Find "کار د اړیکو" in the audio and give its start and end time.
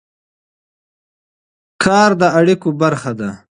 1.83-2.69